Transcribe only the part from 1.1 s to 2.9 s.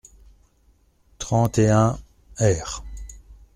trente et un, r.